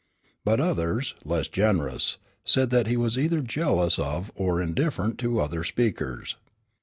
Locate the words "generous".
1.47-2.17